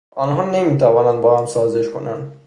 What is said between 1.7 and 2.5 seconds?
کنند